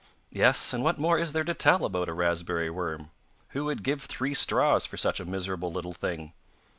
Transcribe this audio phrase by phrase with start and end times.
[0.31, 3.11] Yes, and what more is there to tell about a raspberry worm?
[3.49, 6.33] Who would give three straws for such a miserable little thing?